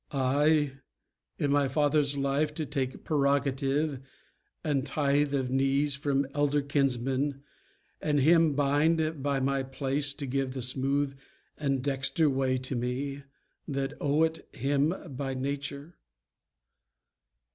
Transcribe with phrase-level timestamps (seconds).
[0.13, 0.77] I,
[1.37, 3.99] in my father's life, To take prerogative
[4.63, 7.43] and tithe of knees From elder kinsmen,
[8.01, 11.15] and him bind by my place To give the smooth
[11.55, 13.21] and dexter way to me
[13.67, 15.99] That owe it him by nature!